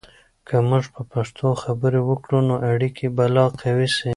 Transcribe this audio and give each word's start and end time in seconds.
که 0.47 0.55
موږ 0.69 0.83
په 0.95 1.01
پښتو 1.11 1.47
خبرې 1.63 2.01
وکړو، 2.09 2.39
نو 2.49 2.55
اړیکې 2.71 3.05
به 3.15 3.25
لا 3.35 3.45
قوي 3.61 3.89
سي. 3.97 4.09